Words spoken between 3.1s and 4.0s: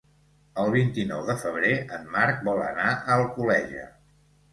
Alcoleja.